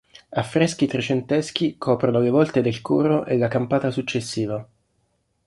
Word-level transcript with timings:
Affreschi 0.31 0.87
trecenteschi 0.87 1.77
coprono 1.77 2.17
le 2.21 2.31
volte 2.31 2.61
del 2.63 2.81
coro 2.81 3.23
e 3.23 3.37
la 3.37 3.47
campata 3.47 3.91
successiva. 3.91 4.67